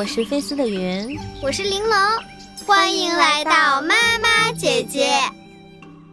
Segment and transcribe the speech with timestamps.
[0.00, 1.94] 我是菲斯的云，我是玲珑，
[2.66, 5.10] 欢迎来到妈妈姐姐。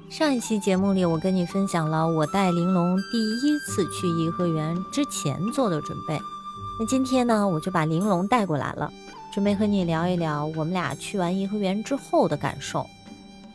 [0.10, 6.20] 上一期节目里，我跟你分享了我带玲珑第一次去颐和园之前做的准备。
[6.78, 8.92] 那今天呢，我就把玲珑带过来了，
[9.34, 12.86] 准备和你聊一聊我们俩去完颐和园之后的感受，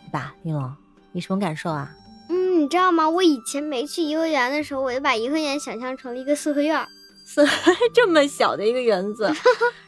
[0.06, 0.34] 对吧？
[0.44, 0.74] 玲珑，
[1.12, 1.92] 你什么感受啊？
[2.30, 3.06] 嗯，你知道吗？
[3.06, 6.82] 我以前没去颐和园的时候，我就把颐和园想象成了一个四合院。
[7.24, 7.46] 四
[7.94, 9.32] 这么小的一个园子，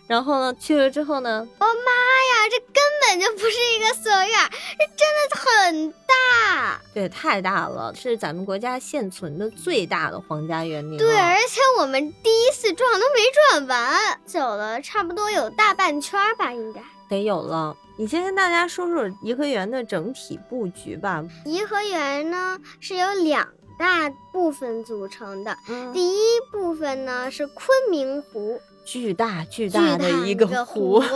[0.07, 10.97] 然后呢，去了之后呢，我妈呀，这根本就不是一个四合院，这真的很大，对，太大了，是咱们国家现存的最大的皇家园林。
[10.97, 17.77] 对，而且我们第一次转都没转完，走了差不多有大半圈吧，应该得有了。
[17.97, 21.23] 你先跟大家说说颐和园的整体布局吧。
[21.45, 23.47] 颐和园呢是有两。
[23.79, 25.57] 大部分组成的，
[25.93, 26.21] 第一
[26.53, 31.03] 部分呢是昆明湖，巨大巨大的一个湖。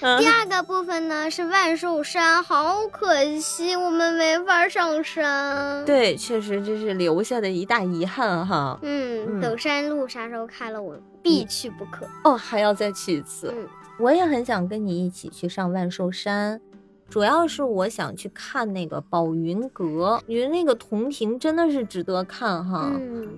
[0.00, 5.84] 第二个部分呢是万寿山，好可惜我们没法上山。
[5.84, 8.78] 对，确实这是留下的一大遗憾哈。
[8.82, 12.06] 嗯，等山路啥时候开了，我必去不可。
[12.22, 13.52] 哦，还要再去一次。
[13.54, 16.60] 嗯，我也很想跟你一起去上万寿山。
[17.08, 22.92] 主要是我想去看那个宝云阁，觉得那个铜亭真的是值得看哈，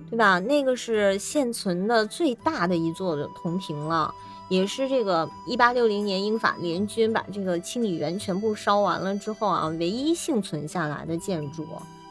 [0.09, 0.39] 对吧？
[0.39, 4.13] 那个是现存的最大的一座的铜亭了，
[4.49, 11.65] 也是这个一八六零年英法联军把这个清理园全部烧完了之后啊，唯一幸存下来的建筑，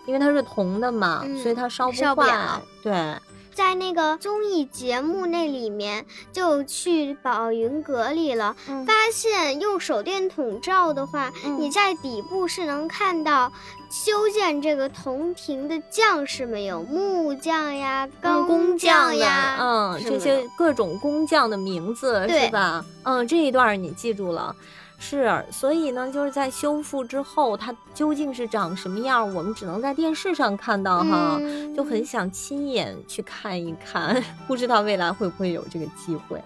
[0.06, 2.60] 因为它是铜的嘛，所以它烧不坏。
[2.82, 3.14] 对。
[3.60, 13.52] 在那个综艺节目那里面，就去宝云阁里了，发现用手电筒照的话，你在底部是能看到
[13.90, 22.82] 修建这个铜亭的将士们，有木匠呀、钢工匠呀，嗯，这些各种工匠的名字是吧？
[23.02, 24.56] 嗯，这一段你记住了。
[25.02, 31.40] 是，所以呢，就是在修复之后，它究竟是长什么样，我们只能在电视上看到哈，
[31.74, 36.38] 就很想亲眼去看一看， 不知道未来会不会有这个机会。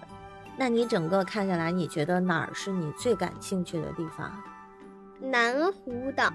[0.57, 4.31] 那你整个看下来，你觉得哪儿是你最感兴趣的地方？
[5.19, 6.31] 南湖岛，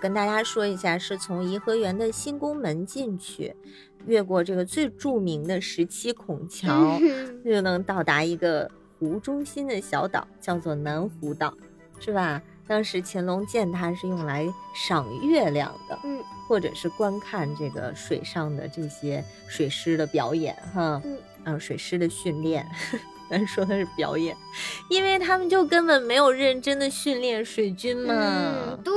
[0.00, 3.54] 跟大家说一下，是从颐和园的新宫门进去，
[4.06, 6.98] 越过这个最著名的十七孔桥，
[7.44, 8.68] 就能到达一个。
[9.00, 11.52] 湖中心的小岛叫做南湖岛，
[11.98, 12.40] 是吧？
[12.68, 21.02] 当时乾隆建它是用来赏月亮的，嗯，或者是观看这个水上的这些水师的表演，哈，
[21.44, 22.64] 嗯，水师的训练，
[23.28, 24.36] 咱说的是表演，
[24.88, 28.94] 因为他们就根本没有认真的训练水军嘛，嗯对，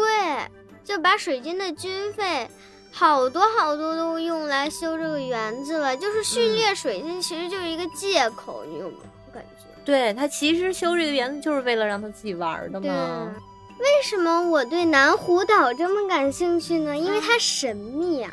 [0.84, 2.48] 就把水军的军费
[2.92, 9.66] 好多好多都用来修这个园子了，就是训练水军，其实就是一个借口，你有没有感觉？
[9.86, 13.34] 对他其实修这个园子就是为了让他自己玩的嘛。
[13.80, 16.96] 为什么我对南湖岛这么感兴趣呢？
[16.96, 18.32] 因为它神秘呀，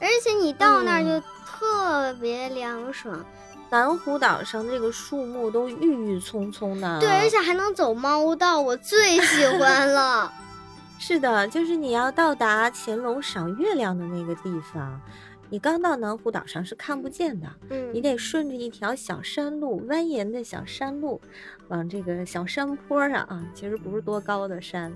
[0.00, 3.24] 而且你到那儿就特别凉爽。
[3.70, 10.32] 南湖岛上这个树木都郁郁葱葱的，对，而且还能走猫道，我最喜欢了。
[10.98, 15.00] 是的，就是你要到达乾隆赏月亮的那个地方。
[15.50, 21.20] 你刚到南湖岛上是看不见的，嗯，你得顺着一条小山路，蜿蜒的小山路，
[21.68, 24.92] 往这个小山坡上啊，其实不是多高的山，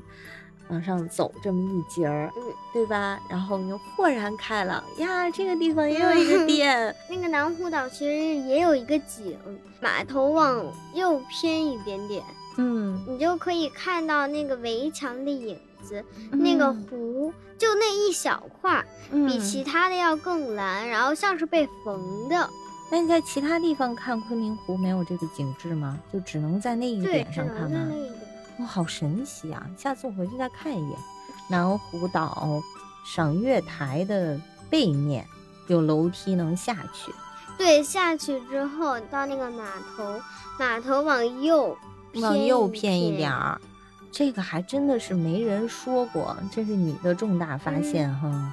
[0.69, 2.43] 往上走这么一截儿，嗯，
[2.73, 3.19] 对吧？
[3.31, 6.95] 然后你就豁然开朗呀，这个地方也有一个店。
[7.09, 9.39] 那个南湖岛其实也有一个景，
[9.81, 10.65] 码头往
[10.95, 12.23] 右偏一点点，
[12.59, 15.59] 嗯，你就可以看到那个围墙的影。
[16.31, 22.49] 那个湖就那一小块，比其他的要更蓝，然后像是被缝的。
[22.91, 25.99] 那你在其他地方看昆明湖没有这个景致吗？
[26.13, 27.89] 就只能在那一点上看吗？
[28.59, 29.67] 哇，好神奇啊！
[29.79, 30.99] 下次我回去再看一眼。
[31.49, 32.63] 南湖岛
[33.05, 34.39] 赏月台的
[34.69, 35.27] 背面
[35.69, 37.13] 有楼梯能下去。
[37.57, 39.65] 对，下去之后到那个码
[39.97, 40.21] 头，
[40.59, 41.77] 码头往右
[42.17, 43.61] 往右偏一点儿。
[44.13, 48.53] 这个还真的是没人说过，这是你的重大发现哈。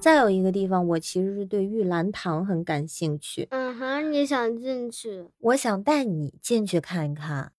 [0.00, 3.46] 再有一个地方，我其实是对玉兰堂很感兴趣。
[3.50, 5.28] 嗯哼，你想进去？
[5.38, 7.52] 我想带你进去看一看。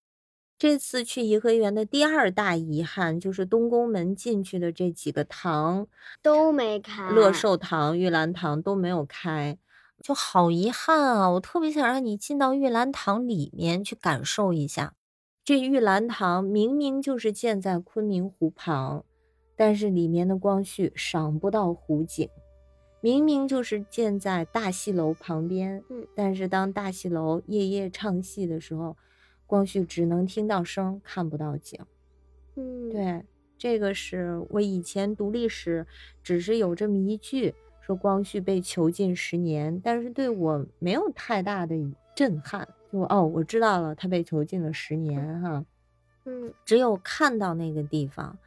[0.58, 5.88] 这次去颐和园的第二大遗憾就是东宫门进去的这几个堂
[6.24, 9.58] 都没开，乐寿堂、玉兰堂都没有开，
[10.02, 11.30] 就好遗憾啊！
[11.30, 14.96] 我特别想让你进到玉兰堂里面去感受一下。
[15.50, 19.04] 这玉兰堂明明就是建在昆明湖旁，
[19.56, 22.30] 但是里面的光绪赏不到湖景，
[23.02, 28.96] 明明就是建在大戏楼旁边，嗯，但是当大戏楼夜夜唱戏的时候，
[29.48, 31.80] 光绪只能听到声，看不到景。
[32.56, 33.24] 嗯，对，
[33.58, 35.88] 这个是我以前读历史，
[36.22, 41.76] 只是有这么一句说光绪被囚禁十年，但是对我没有太大的
[42.16, 42.68] 震撼。
[42.92, 45.64] 就哦，我知道了，他被囚禁了十年，哈，
[46.26, 48.38] 嗯，只有看到那个地方，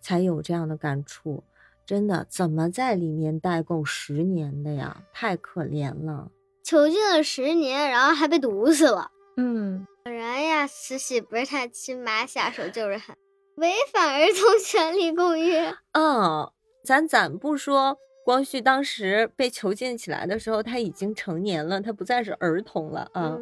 [0.00, 1.42] 才有这样的感触。
[1.86, 5.02] 真的，怎么在里面待够十年的呀？
[5.12, 6.30] 太可怜了，
[6.62, 9.10] 囚禁了十年，然后还被毒死了。
[9.36, 13.16] 嗯，果然呀，慈禧不是他亲妈，下手就是狠，
[13.56, 15.74] 违反儿童权利公约。
[15.92, 16.50] 嗯，
[16.84, 17.98] 咱咱不说。
[18.26, 23.38] 光绪当时被囚禁起来的时候，他已经成年了，他不再是儿童了啊。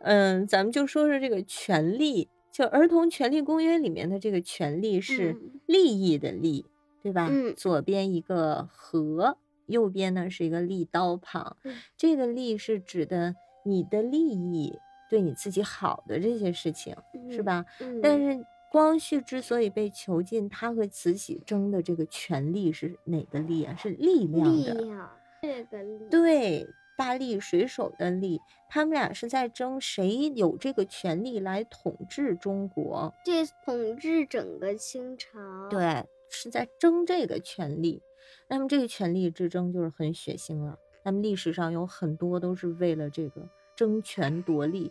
[0.00, 5.36] 嗯，咱们就说说这个权利，就《儿童权利公约》里面的这个权利是
[5.66, 6.64] 利益的利，
[7.02, 7.28] 对吧？
[7.30, 7.54] 嗯。
[7.54, 9.36] 左边一个和，
[9.66, 11.58] 右边呢是一个利刀旁。
[11.98, 13.34] 这个利是指的
[13.66, 14.78] 你的利益，
[15.10, 16.96] 对你自己好的这些事情，
[17.30, 17.66] 是吧？
[17.80, 18.00] 嗯。
[18.00, 18.42] 但是。
[18.72, 23.76] 光绪之所以被囚禁，他和慈禧争的这个权力是哪个力啊？
[23.76, 24.72] 是力量的。
[24.72, 25.10] 力量，
[25.42, 26.08] 这个力。
[26.10, 26.66] 对，
[26.96, 28.40] 大力水手的力，
[28.70, 35.38] 他们俩是在争谁有这个权利来统治中国，这统治整个清朝。
[35.68, 38.00] 对，是在争这个权利。
[38.48, 40.78] 那么这个权力之争就是很血腥了。
[41.02, 43.46] 那么历史上有很多都是为了这个
[43.76, 44.90] 争权夺利，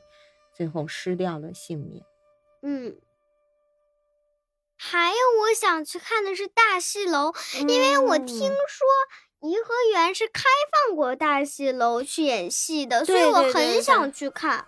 [0.54, 2.04] 最后失掉了性命。
[2.62, 2.95] 嗯。
[4.83, 7.31] 还有我想去看的是大戏楼，
[7.68, 8.88] 因为我听说
[9.42, 10.42] 颐和园是开
[10.72, 14.66] 放过大戏楼去演戏的，所以我很想去看。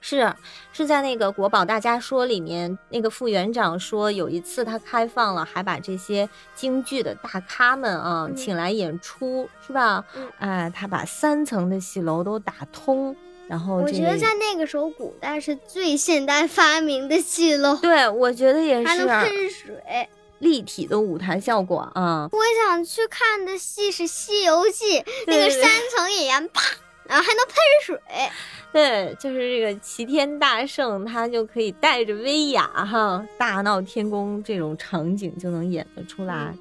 [0.00, 0.34] 是
[0.72, 10.04] 是在那个《国宝大家说》里面，那个副园长说有一次他开放了，还把这些京剧的大咖们啊请来演出，是吧？
[10.40, 13.16] 哎，他把三层的戏楼都打通。
[13.48, 17.74] 然后我觉得在那个时候，古代是最现代发明的戏楼。
[17.76, 18.86] 对，我觉得也是。
[18.86, 20.08] 还能喷水，
[20.40, 22.28] 立体的舞台效果啊！
[22.30, 26.62] 我想去看的戏是《西游记》，那个三层演员啪，
[27.04, 27.98] 然后还能喷水。
[28.70, 36.54] 对，就是这个齐天大圣，他就可以带着威亚哈，大闹天宫这种场景就能演得出来。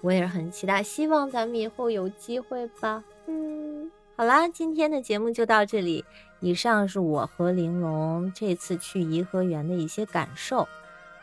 [0.00, 3.04] 我也是很期待，希望咱们以后有机会吧。
[3.28, 3.88] 嗯。
[4.16, 6.04] 好啦，今天的节目就到这里。
[6.40, 10.68] 以上是我和玲珑这次去颐和园的一些感受，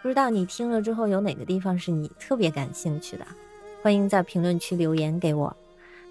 [0.02, 3.26] 不知道你听了之后有哪个地方是你特别感兴趣的？
[3.84, 5.56] 欢迎在评论区留言给我。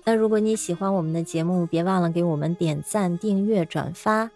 [0.04, 4.30] 那如果你喜欢我们的节目，别忘了给我们点赞、订阅、转发，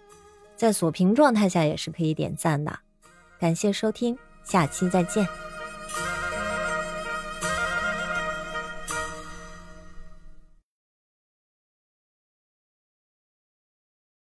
[0.57, 2.79] 在锁屏状态下也是可以点赞的。
[3.39, 5.27] 感谢收听，下期再见。